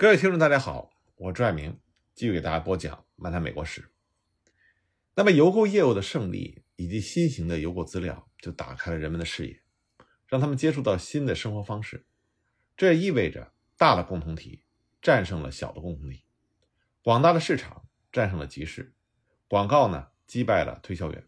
[0.00, 1.76] 各位听众，大家好，我是朱爱明
[2.14, 3.80] 继续给大家播讲《漫谈美国史》。
[5.16, 9.60] 那么，邮购业务的胜利以及新型的邮购资料，就打开了人们的视野，
[10.28, 12.06] 让他们接触到新的生活方式。
[12.76, 14.62] 这也意味着大的共同体
[15.02, 16.22] 战胜了小的共同体，
[17.02, 18.94] 广大的市场战胜了集市，
[19.48, 21.26] 广告呢击败了推销员，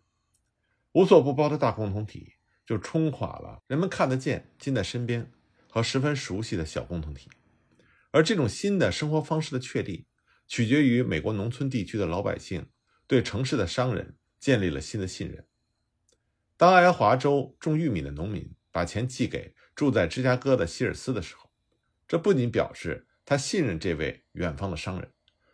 [0.93, 2.34] 无所不包的大共同体
[2.64, 5.29] 就冲垮了人们看得见、近在身边
[5.68, 7.29] 和十分熟悉的小共同体。
[8.11, 10.06] 而这种新的生活方式的确立，
[10.46, 12.66] 取决于美国农村地区的老百姓
[13.06, 15.46] 对城市的商人建立了新的信任。
[16.56, 21.51] 当爱荷华州种玉米的农民把钱寄给住在芝加哥的希尔斯的时候，
[22.06, 25.10] 这不仅表示他信任这位远方的商人，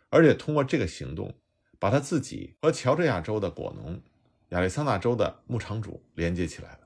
[0.09, 1.39] 而且通过这个行动，
[1.79, 4.01] 把他自己和乔治亚州的果农、
[4.49, 6.79] 亚利桑那州的牧场主连接起来了。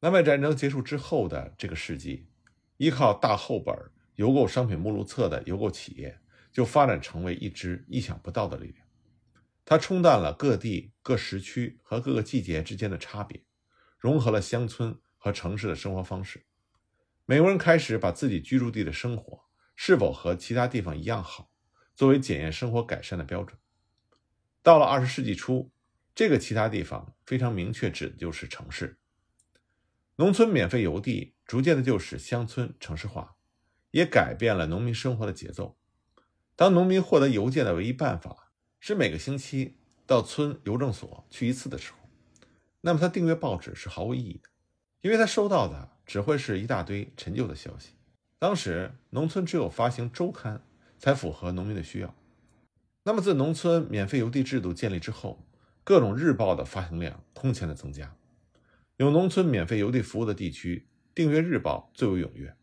[0.00, 2.28] 南北战争结束之后的这个世纪，
[2.76, 3.74] 依靠大厚本
[4.16, 6.18] 邮购商品目录册的邮购企业
[6.52, 8.86] 就发展成为一支意想不到的力量，
[9.64, 13.42] 它冲淡了各地各时区和各个季节之间的差别，
[13.98, 14.98] 融合了乡村。
[15.18, 16.46] 和城市的生活方式，
[17.24, 19.42] 美国人开始把自己居住地的生活
[19.74, 21.50] 是否和其他地方一样好，
[21.96, 23.58] 作为检验生活改善的标准。
[24.62, 25.72] 到了二十世纪初，
[26.14, 29.00] 这个其他地方非常明确指的就是城市。
[30.14, 33.35] 农村免费邮递逐渐的就使乡村城市化，
[33.96, 35.74] 也改变了农民生活的节奏。
[36.54, 42.06] 当农民获得邮件的唯一办法是每个星期到村邮政所去一次的时候，
[42.82, 44.50] 那么他订阅报纸是毫无意义的。
[45.00, 47.94] 因为他收到的只会是一大堆陈旧的消息。
[48.38, 50.60] 当时农村只有发行周刊
[50.98, 52.14] 才符合农民的需要。
[53.04, 55.42] 那么自农村免费邮递制度建立之后，
[55.82, 58.14] 各种日报的发行量空前的增加。
[58.98, 62.54] 有农村免费邮递服务的地区，订阅日报最为踊跃。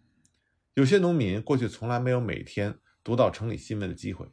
[0.73, 4.27] 有些农民过去从来没有每天读到城里新闻的机会，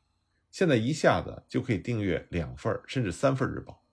[0.50, 3.84] 现在一下子就可以订阅两份甚至三份日报。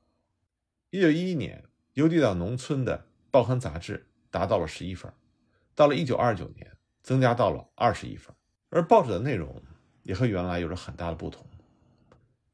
[0.90, 3.08] 一九一一年，邮递到农村的。
[3.30, 5.14] 报刊杂志达到了十一份，
[5.76, 8.34] 到了一九二九年，增加到了二十一份，
[8.70, 9.62] 而报纸的内容
[10.04, 11.46] 也和原来有着很大的不同。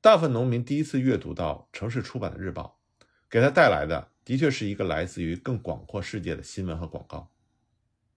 [0.02, 2.82] 大部分农民第一次阅读到城市出版的日报，
[3.30, 7.32] 给他带来的的确是一个来自于更广阔世界的新闻和广告，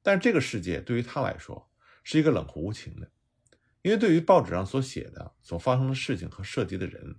[0.07, 1.69] 但这个世界对于他来说
[2.05, 3.11] 是一个冷酷无情的，
[3.83, 7.17] 因为对于报纸上所写的、所发生的事情和涉及的人，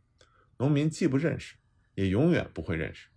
[0.57, 1.57] 农民既不认识，
[1.95, 3.09] 也永远不会认识。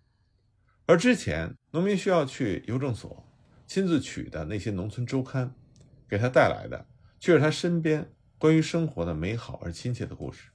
[0.87, 3.25] 而之前，农民需要去邮政所
[3.69, 5.55] 亲自取的那些农村周刊，
[6.09, 6.89] 给他带来的
[7.21, 10.51] 却是他身边关于生活的美好而亲切的故事。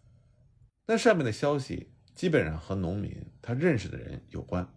[0.88, 4.70] 那上面的消息基本上和农民他认识的人有关，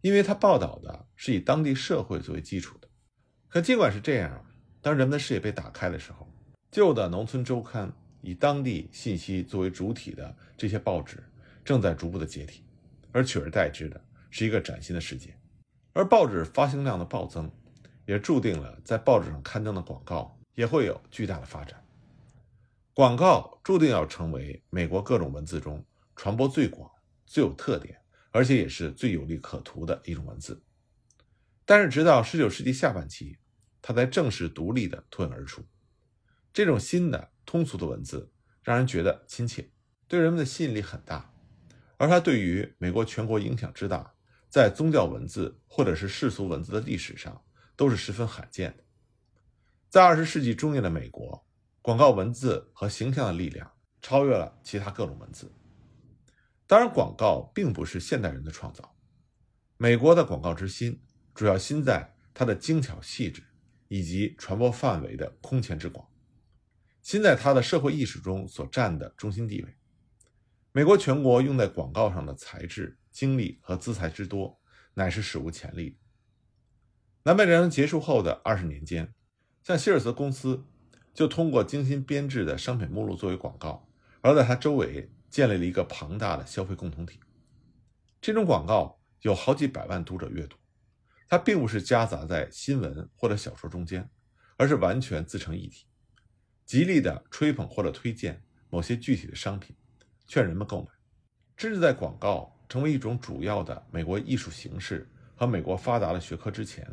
[0.00, 2.88] 因为他报道的是以当地社会作为基础的。
[3.54, 4.44] 可尽管是这样，
[4.82, 6.28] 当人们的视野被打开的时候，
[6.72, 7.88] 旧的农村周刊
[8.20, 11.22] 以当地信息作为主体的这些报纸
[11.64, 12.64] 正在逐步的解体，
[13.12, 14.04] 而取而代之的。
[14.28, 15.32] 是一个崭新的世界，
[15.92, 17.48] 而报纸发行量的暴增，
[18.06, 21.80] 也注定了在报纸上刊登的广告也会有巨大的发展。
[22.92, 26.90] 广告注定要成为美国各种文字中传播最广、
[27.24, 27.96] 最有特点，
[28.32, 30.60] 而且也是最有利可图的一种文字。
[31.64, 33.38] 但是，直到19世纪下半期，
[33.86, 35.62] 它才正式独立的脱颖而出。
[36.54, 39.70] 这种新的通俗的文字让人觉得亲切，
[40.08, 41.34] 对人们的吸引力很大，
[41.98, 44.14] 而它对于美国全国影响之大。
[44.48, 47.44] 在宗教文字或者是世俗文字的历史上，
[47.76, 48.84] 都是十分罕见的。
[49.90, 51.46] 在二十世纪中叶的美国，
[51.82, 55.52] 广告文字和形象的力量超越了其他各种文字。
[56.66, 58.96] 当然，广告并不是现代人的创造。
[59.76, 61.02] 美国的广告之心，
[61.34, 63.42] 主要心在它的精巧细致
[63.88, 66.06] 以及传播范围的空前之广，
[67.02, 69.76] 新在它的社会意识中所占的中心地位。
[70.72, 72.98] 美国全国用在广告上的材质。
[73.14, 74.58] 精力和资财之多，
[74.94, 75.96] 乃是史无前例。
[77.22, 79.14] 南北战争结束后的二十年间，
[79.62, 80.64] 像希尔斯公司
[81.14, 83.88] 就通过精心编制的商品目录作为广告，
[84.20, 87.20] 而在它周围建立了一个庞大的消费共同体。
[88.20, 90.56] 这种广告有好几百万读者阅读，
[91.28, 94.08] 它并不是夹杂在新闻或者小说中间，
[94.56, 95.86] 而是完全自成一体，
[96.64, 99.76] 极力的吹捧或者推荐某些具体的商品，
[100.26, 100.88] 劝人们购买，
[101.56, 102.50] 甚至在广告。
[102.66, 106.84] 成为一种主要的美国艺术形式和美国发达的学科之前，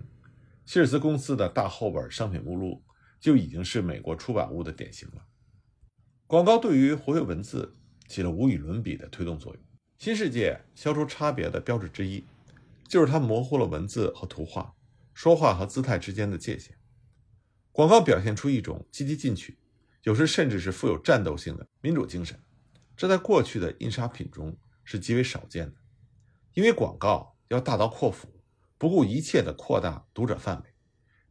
[0.66, 2.84] 希尔斯公司的大厚本商品目录
[3.22, 5.26] 就已经是美国出版物的典型了。
[6.28, 7.74] 广告对于活跃文字
[8.08, 9.64] 起了无与伦比的推动作用。
[9.98, 12.24] 新世界消除差别的标志之一，
[12.92, 14.76] 就是它模糊了文字和图画、
[15.14, 16.78] 说话和姿态之间的界限。
[17.72, 19.58] 广告表现出一种积极进取、
[20.04, 22.38] 有时甚至是富有战斗性的民主精神，
[22.98, 25.76] 这在过去的印刷品中是极为少见的。
[26.54, 28.28] 因为广告要大刀阔斧，
[28.78, 30.74] 不顾一切地扩大读者范围，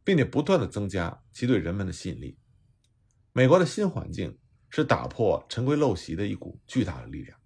[0.03, 2.39] 并且不断地增加其对人们的吸引力。
[3.33, 4.35] 美国的新环境
[4.71, 7.37] 是打破陈规陋习的一股巨大的力量，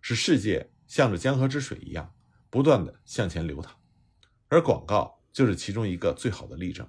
[0.00, 2.12] 使世界像着江河之水一样
[2.52, 3.72] 不断地向前流淌，
[4.48, 6.86] 而广告就是其中一个最好的例证。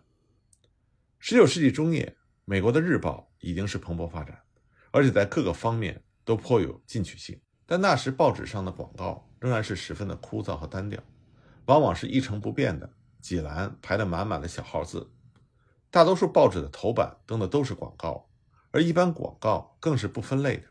[1.20, 4.44] 十九世纪中叶，美国的日报已经是蓬勃发展，
[4.92, 7.40] 而且在各个方面都颇有进取性。
[7.66, 11.02] 但那时报纸上的广告仍然是十分的枯燥和单调，
[11.68, 15.14] 往往是一成不变的几栏排得满满的小号字。
[15.90, 18.30] 大多数报纸的头版登的都是广告，
[18.72, 20.68] 而一般广告更是不分类的。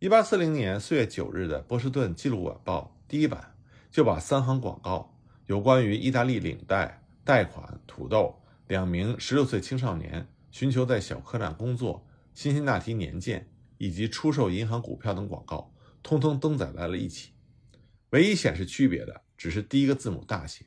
[0.00, 3.51] 一八四零年四月九日的《波士顿记录晚报》第一版
[3.92, 5.16] 就把三行广告，
[5.46, 15.72] 有关于意大利领带、贷款、土豆两名十六岁青少年寻求在小客栈工作、辛辛那提年鉴以及出售银行股票等广告。
[16.02, 17.32] 通通登载在了一起，
[18.10, 20.66] 唯一显示区别的只是第一个字母大写。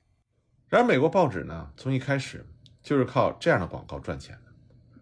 [0.69, 2.45] 然而，美国报纸呢，从一开始
[2.81, 4.53] 就是靠这样的广告赚钱的，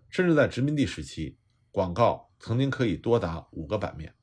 [0.09, 1.37] 甚至在殖民地时期，
[1.69, 4.15] 广告曾经可以多达五个版面。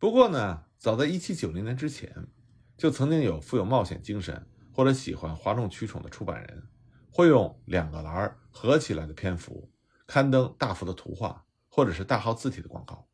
[0.00, 2.26] 不过呢，早在1790年之前，
[2.76, 6.68] 就曾经有富有冒险精神或者喜欢哗众取宠的出版人，
[7.10, 9.72] 会用两个栏合起来的篇幅
[10.06, 13.08] 刊登大幅的图画或者是大号字体的广告，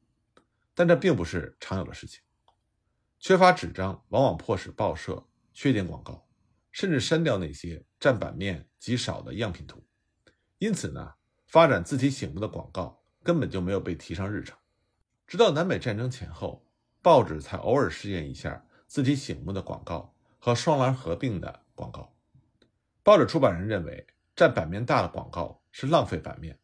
[0.74, 2.20] 但这并不是常有的事情。
[3.18, 6.26] 缺乏纸张，往往迫使报社削减广告，
[6.72, 9.84] 甚至删掉那些占版面极少的样品图。
[10.56, 11.14] 因此呢，
[11.46, 14.56] 发展字体醒目的广告根本就没有被提上日程。
[15.26, 16.66] 直到南北战争前后，
[17.02, 22.12] 报纸才偶尔试验一下字体醒目的广告和双栏合并的广告。
[23.04, 26.58] 报纸出版人认为，占版面大的广告是浪费版面。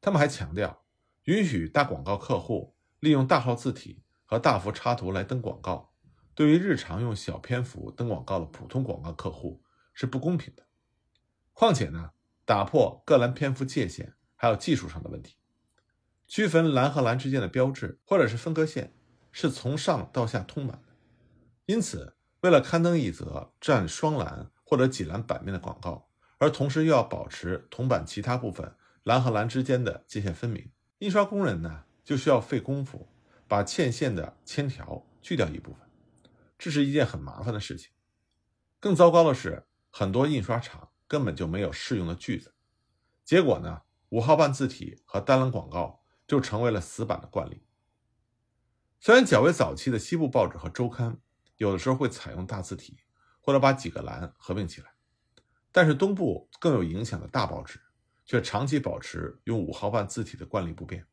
[0.00, 0.84] 他们还强调，
[1.24, 4.04] 允许大广告客户利用大号字体。
[4.28, 5.92] 和大幅插图来登广告，
[6.34, 9.62] 对于日常用小篇幅登广告的普通广告客户
[9.94, 10.66] 是不公平的。
[11.52, 12.10] 况且呢，
[12.44, 15.36] 打破各栏篇幅界限还有技术上的问题，
[16.26, 18.92] 区分栏和栏之间的标志或者是分割线
[19.30, 20.82] 是从上到下通满。
[21.66, 26.08] 因此，为了刊登一则占双栏或者几栏版面的广告，
[26.38, 28.74] 而同时又要保持铜版其他部分
[29.04, 33.08] 栏和栏之间的界限分明，印刷工人呢就需要费功夫。
[33.48, 35.80] 把嵌线的铅条锯掉一部分，
[36.58, 37.92] 这是一件很麻烦的事情。
[38.80, 42.54] 更糟糕的是，很多印刷厂根本就没有适用的锯子。
[43.24, 47.62] 结果呢，五号半字体和单栏广告就成为了死板的惯例。
[48.98, 51.20] 虽然较为早期的西部报纸和周刊
[51.56, 52.98] 有的时候会采用大字体，
[53.40, 54.88] 或者把几个栏合并起来，
[55.72, 57.80] 但是东部更有影响的大报纸
[58.24, 61.06] 却长期保持用五号半字体的惯例不变。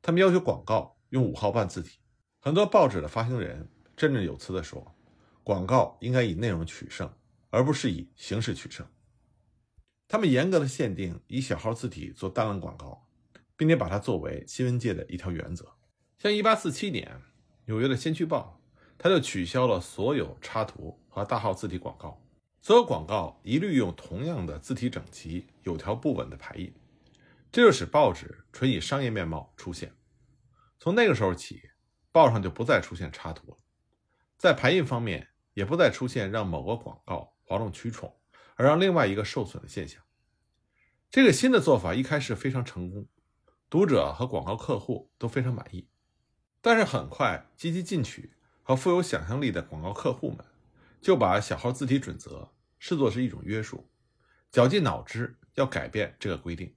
[0.00, 0.96] 他们要求广告。
[1.10, 1.98] 用五号半字体，
[2.38, 4.94] 很多报纸的发行人振振有词地说
[5.42, 7.12] ：“广告应该以内容取胜，
[7.50, 8.86] 而不是以形式取胜。”
[10.06, 13.08] 他们严格的限定以小号字体做单栏广告，
[13.56, 15.66] 并且把它作为新闻界的一条原则。
[16.16, 17.20] 像1847年，
[17.64, 18.59] 纽约的《先驱报》
[19.02, 22.22] 他就取消了所有插图和大号字体广告，
[22.60, 26.70] 所有广告一律用同样的字体整齐、有条不紊的排印，
[27.50, 29.90] 这就使报纸纯以商业面貌出现。
[30.78, 31.62] 从那个时候起，
[32.12, 33.56] 报上就不再出现插图了，
[34.36, 38.14] 在排印方面也不再出现让某个广告哗众取宠，
[38.56, 40.02] 而让另外一个受损的现象。
[41.08, 43.08] 这个新的做法一开始非常成功，
[43.70, 45.88] 读者和广告客户都非常满意。
[46.60, 48.30] 但是很快，积极进取
[48.70, 50.44] 和富有想象力的广告客户们
[51.00, 53.90] 就把小号字体准则视作是一种约束，
[54.52, 56.72] 绞尽脑汁要改变这个规定。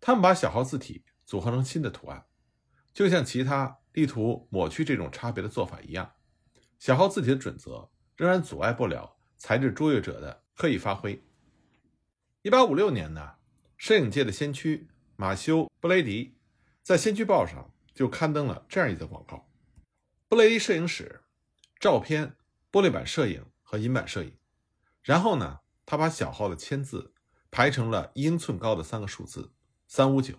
[0.00, 2.24] 他们把小号字体组合成新的图案。
[2.94, 6.10] 就像其他力图抹去这种差别的做法一样，
[6.78, 11.22] 小号字体的准则仍然阻碍不了材质卓越者的刻意发挥。
[12.40, 13.34] 一八五六年呢，
[13.76, 16.38] 摄影界的先驱马修·布雷迪
[16.82, 19.46] 在《先驱报》上就刊登了这样一则广告：
[20.28, 21.22] 布雷迪摄影史，
[21.78, 22.36] 照片、
[22.72, 24.36] 玻璃板摄影和银版摄影。
[25.02, 27.14] 然后呢，他把小号的签字
[27.50, 29.52] 排成了一英寸高的三个数字
[29.86, 30.34] 三五九，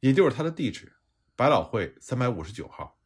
[0.00, 0.94] 也就是他的地址。
[1.34, 2.98] 百老汇三百五十九号。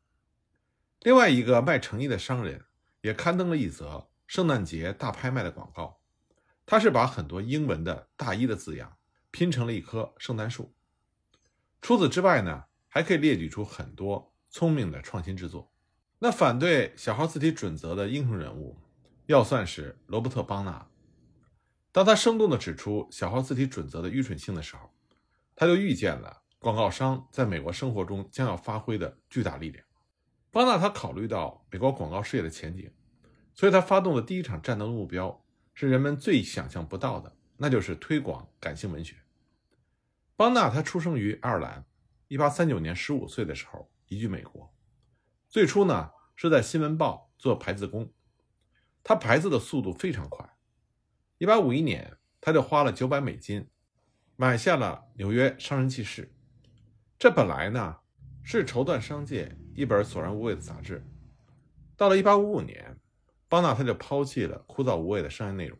[1.01, 2.67] 另外一个卖成衣的商人
[3.01, 6.01] 也刊登了一则圣诞节大拍卖的广告，
[6.65, 8.99] 他是把很多英文的大衣的字样
[9.33, 10.77] 拼成了一棵圣诞树。
[11.83, 15.70] 除此之外呢，还可以列举出很多聪明的创新之作。
[16.23, 18.77] 那反对小号字体准则的英雄人物，
[19.25, 20.87] 要算是罗伯特·邦纳。
[21.93, 24.91] 当他生动地指出小号字体准则的愚蠢性的时候，
[25.57, 26.43] 他就预见了。
[26.59, 29.83] 广告商在美国生活中将要发挥的巨大力量。
[30.51, 32.93] 邦纳他考虑到美国广告事业的前景，
[33.55, 39.17] 所以他发动的第一场战斗的目标是人们最想象不到的，那就是推广感性文学。
[40.37, 41.87] 邦纳他出生于爱尔兰
[42.29, 44.71] ，1839年15岁的时候移居美国。
[45.51, 48.13] 最初呢是在新闻报做排字工，
[49.03, 50.49] 他排字的速度非常快。
[51.41, 53.69] 1851年他就花了900美金
[54.37, 56.23] 买下了《纽约商人记事》，
[57.19, 57.97] 这本来呢
[58.45, 59.57] 是绸缎商界。
[59.75, 61.05] 一本索然无味的杂志。
[61.97, 63.01] 到了1855年，
[63.49, 65.79] 邦纳他就抛弃了枯燥无味的商业内容，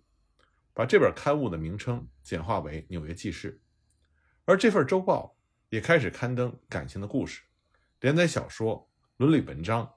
[0.73, 3.61] 把这本刊物的名称简化为《纽约记事》，
[4.47, 5.37] 而这份周报
[5.69, 7.43] 也开始刊登感情的故事、
[8.01, 8.90] 连载小说、
[9.21, 9.97] 伦理文章、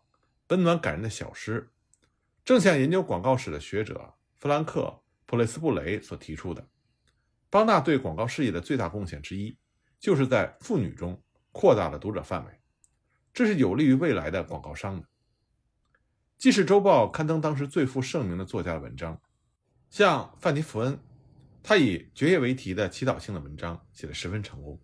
[0.50, 1.70] 温暖感人的小诗，
[2.44, 4.82] 正像研究广告史的学者弗兰克·
[5.26, 6.68] 普雷斯布雷所提出的，
[7.50, 9.58] 邦纳对广告事业的最大贡献之一，
[9.98, 12.52] 就是在妇女中扩大了读者范围。
[13.34, 15.04] 这是有利于未来的广告商的。
[16.38, 19.18] 《纪事周报》刊登当时最负盛名的作家的文章，
[19.90, 21.00] 像范尼·福恩，
[21.64, 24.78] 他以“绝业”为题的祈祷性的文章写得十分成功。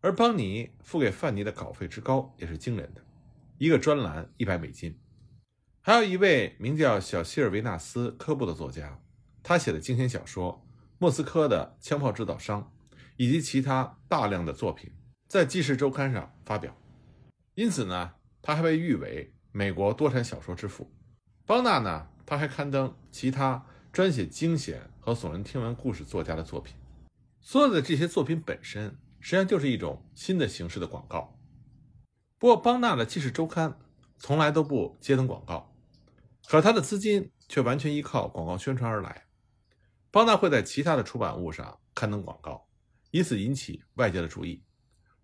[0.00, 3.02] 而邦尼付给范尼的稿费之高也是惊人的，
[3.58, 4.98] 一个专栏一百美金。
[5.80, 9.00] 还有一位名叫小希尔维纳斯·科布的作家，
[9.42, 10.64] 他写的惊险小说
[10.98, 12.72] 《莫斯科的枪炮制造商》
[13.16, 14.92] 以及其他大量的作品，
[15.28, 16.76] 在《纪事周刊》上发表。
[17.54, 20.92] 因此呢，他还被誉为美国多产小说之父。
[21.44, 26.76] 邦纳呢，他还刊登其他专写惊险和耸人听闻故事作家的作品。
[27.40, 31.37] 所有的这些作品本身，实际上就是一种新的形式的广告。
[32.38, 33.70] 不过，邦纳的《纪事周刊》
[34.16, 35.74] 从来都不接登广告，
[36.46, 39.24] 可他的资金却完全依靠广告宣传而来。
[40.12, 42.68] 邦纳会在其他的出版物上刊登广告，
[43.10, 44.62] 以此引起外界的注意。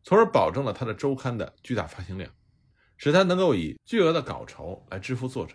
[0.02, 2.30] 从而保证了他的周刊的巨大发行量，
[2.97, 5.54] 使他能够以巨额的稿酬来支付作者。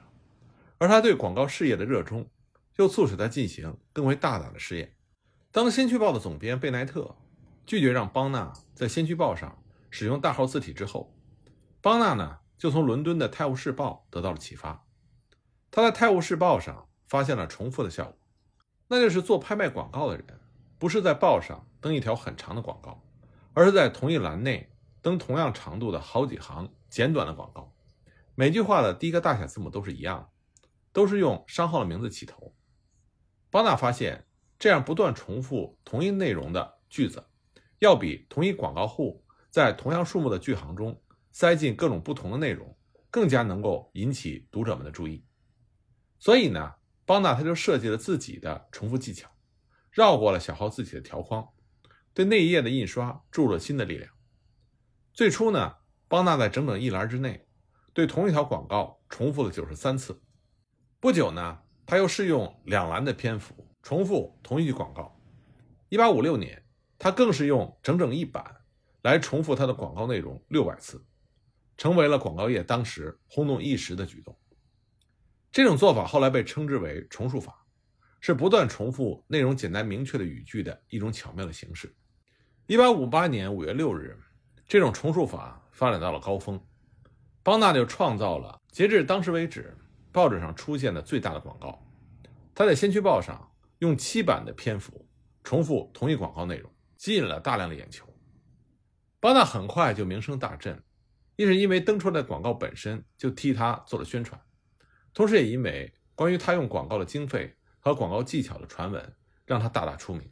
[0.78, 2.26] 而他对广告事业的热衷，
[2.78, 4.96] 又促使他进行更为大胆的试验。
[5.52, 7.18] 当《先驱报》的总编贝奈特
[7.66, 11.14] 拒绝让邦纳在《先驱报》上使用大号字体之后，
[11.82, 14.86] 邦纳呢就从伦敦的《泰晤士报》得到了启发。
[15.72, 18.18] 他在《泰晤士报》上发现了重复的效果，
[18.88, 20.26] 那就是做拍卖广告的人
[20.78, 23.04] 不是在报上登一条很长的广告。
[23.54, 24.72] 而是在同一栏内
[25.02, 27.74] 登同样长度的好几行简短的广告，
[28.36, 30.30] 每句话的第一个大写字母都是一样，
[30.94, 32.56] 都是用商号的名字起头。
[33.50, 34.26] 邦纳发现，
[34.58, 37.26] 这样不断重复同一内容的句子，
[37.80, 41.02] 要比同一广告户在同样数目的句行中
[41.40, 42.78] 塞进各种不同的内容，
[43.10, 45.24] 更加能够引起读者们的注意。
[46.20, 46.74] 所以呢，
[47.06, 49.30] 邦纳他就设计了自己的重复技巧，
[49.90, 51.48] 绕过了小号字体的条框。
[52.14, 54.12] 对内页的印刷注入了新的力量。
[55.14, 55.76] 最初呢，
[56.10, 57.48] 邦纳在整整一栏之内，
[57.94, 60.22] 对同一条广告重复了九十三次。
[61.00, 65.18] 不久呢，他又试用两栏的篇幅重复同一句广告。
[65.88, 66.62] 一八五六年，
[66.98, 68.58] 他更是用整整一版
[69.04, 71.02] 来重复他的广告内容六百次，
[71.80, 74.38] 成为了广告业当时轰动一时的举动。
[75.50, 77.66] 这种做法后来被称之为重述法，
[78.20, 81.96] 是不断重复内容简单明确的语句的一种巧妙的形式。
[82.68, 84.20] 一八五八年五月六日，
[84.68, 86.62] 这种重述法发展到了高峰，
[87.42, 89.74] 邦纳就创造了截至当时为止
[90.12, 91.82] 报纸上出现的最大的广告。
[92.54, 95.08] 他在《先驱报》上用七版的篇幅
[95.46, 98.06] 重复同一广告内容，吸引了大量的眼球。
[99.22, 100.84] 邦纳很快就名声大振，
[101.40, 104.42] 一是因为登出来的广告本身就替他做了宣传，
[105.14, 109.16] 同时也因为关于他用广告的经费和广告技巧的传闻
[109.46, 110.30] 让他大大出名。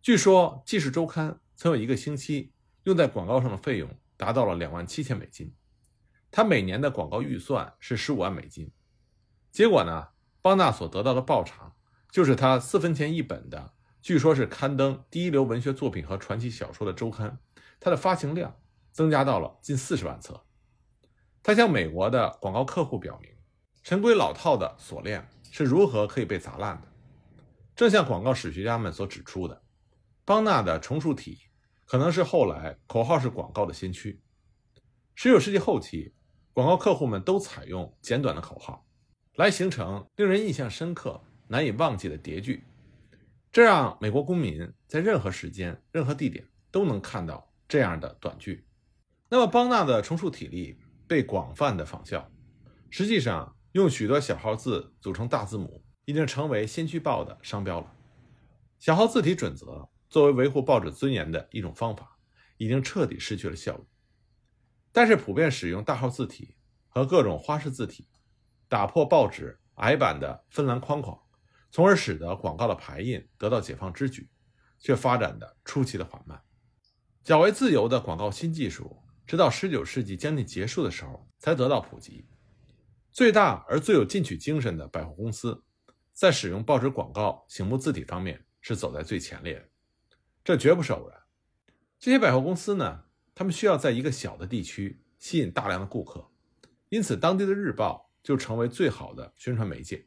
[0.00, 2.52] 据说《纪事周刊》曾有一个星期
[2.84, 5.52] 用在广告上的费用达到了两万七千美金，
[6.30, 8.70] 他每年的广告预算是十五万美金。
[9.50, 11.74] 结果呢，邦纳所得到的报偿
[12.08, 17.40] 就是他四分钱一本的，据说是刊登第一流文学作品和传奇小说的周刊，
[17.80, 18.60] 它的发行量
[18.92, 20.44] 增加到了近四十万册。
[21.42, 23.30] 他向美国的广告客户表明，
[23.82, 26.88] 陈规老套的锁链是如何可以被砸烂的，
[27.74, 29.62] 正像广告史学家们所指出的。
[30.24, 31.38] 邦纳的重述体
[31.86, 34.20] 可能是后来口号式广告的先驱。
[35.14, 36.12] 十九世纪后期，
[36.52, 38.86] 广告客户们都采用简短的口号，
[39.36, 42.62] 来形成令人印象深刻、难以忘记的叠句，
[43.50, 48.67] 这让美国公民在任何时间、任何地点都能看到这样的短句。
[49.28, 52.30] 那么，邦纳的重述体力被广泛的仿效，
[52.90, 57.92] 实际上用许多小号字组成大字母，已经成为《先驱报》的商标了。
[58.78, 59.88] 小号字体准则。
[60.10, 62.16] 作为维护报纸尊严的一种方法，
[62.56, 63.84] 已经彻底失去了效率。
[64.90, 66.56] 但是，普遍使用大号字体
[66.88, 68.08] 和各种花式字体，
[68.70, 71.20] 打破报纸矮版的分栏框框，
[71.70, 74.30] 从而使得广告的排印得到解放之举，
[74.78, 76.40] 却发展的出奇的缓慢。
[77.22, 82.24] 较为自由的广告新技术，直到19世纪将近结束的时候才得到普及。
[83.12, 85.62] 最大而最有进取精神的百货公司，
[86.14, 89.68] 在使用报纸广告醒目字体方面是走在最前列，
[90.42, 91.20] 这绝不是偶然。
[91.98, 93.04] 这些百货公司呢，
[93.34, 96.30] 他们需要在一个小的地区吸引大量的顾客，
[96.88, 100.06] 因此当地的日报就成为最好的宣传媒介。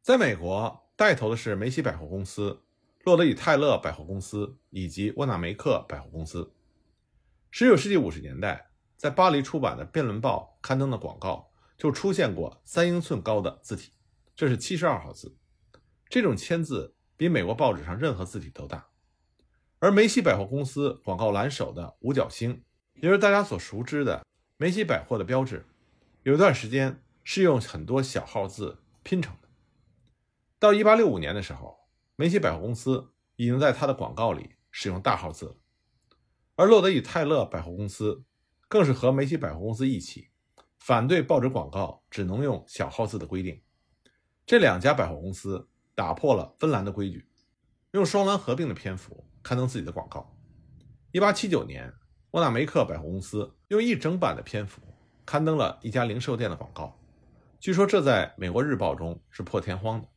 [0.00, 2.64] 在美国，带头的是梅西百货公司、
[3.04, 6.52] 洛德与泰勒百货公司以及沃纳梅克百货公司。
[7.52, 11.50] 19世纪50年代，在巴黎出版的辩论报刊登的广告。
[11.78, 13.90] 就出现过三英寸高的字体，
[14.36, 15.36] 这是七十二号字。
[16.08, 18.86] 这种签字比美国报纸上任何字体都大。
[19.80, 22.62] 而梅西百货公司广告栏首的五角星，
[22.94, 24.24] 也就是大家所熟知的
[24.58, 25.66] 梅西百货的标志，
[26.22, 29.48] 有一段时间是用很多小号字拼成的。
[30.60, 31.80] 到一八六五年的时候，
[32.14, 35.56] 梅西百货公司已经在它的广告里使用大号字了。
[36.56, 38.24] 而洛德与泰勒百货公司
[38.68, 40.28] 更是和梅西百货公司一起。
[40.78, 43.62] 反对报纸广告只能用小号字的规定，
[44.44, 47.24] 这两家百货公司打破了芬兰的规矩，
[47.92, 50.36] 用双栏合并的篇幅刊登自己的广告。
[51.12, 51.92] 一八七九年，
[52.32, 54.82] 沃纳梅克百货公司用一整版的篇幅
[55.24, 56.98] 刊登了一家零售店的广告，
[57.60, 60.08] 据说这在美国日报中是破天荒的。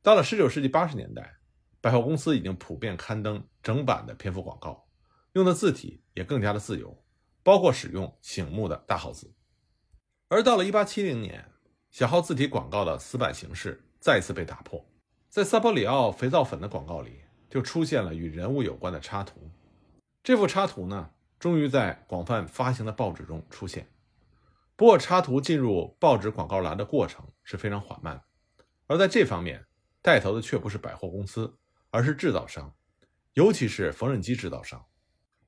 [0.00, 1.38] 到了十九世纪八十年代，
[1.80, 4.86] 百货公司已经普遍刊登整版的篇幅广告，
[5.34, 7.02] 用的字体也更加的自由，
[7.42, 9.32] 包括使用醒目的大号字。
[10.28, 11.50] 而到了1870年，
[11.90, 14.84] 小号字体广告的死板形式再次被打破，
[15.28, 19.50] 在萨波里奥肥皂粉的广告里就出现了与人物有关的插图。
[20.22, 23.88] 这幅插图呢，终于在广泛发行的报纸中出现。
[24.76, 28.22] 不过，插图进入报纸广告栏的过程是非常缓慢，
[28.86, 29.64] 而在这方面
[30.00, 31.58] 带头的却不是百货公司，
[31.90, 32.74] 而是制造商，
[33.34, 34.84] 尤其是缝纫机制造商。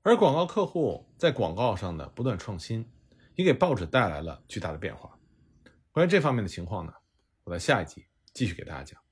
[0.04, 2.88] 而广告客户在广告上的不断创新。
[3.36, 5.18] 也给报纸带来了巨大的变化。
[5.90, 6.92] 关于这方面的情况呢，
[7.42, 9.03] 我在下一集继续给大家讲。